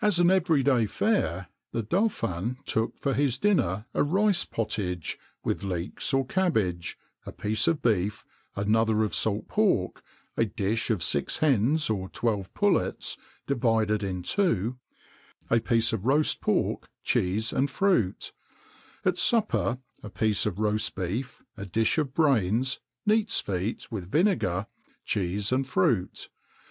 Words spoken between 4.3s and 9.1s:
pottage, with leeks or cabbage, a piece of beef, another